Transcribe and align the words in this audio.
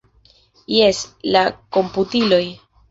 Jes, 0.77 1.03
la 1.37 1.47
komputiloj. 1.79 2.45